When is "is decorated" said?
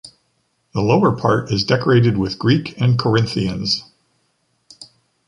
1.51-2.17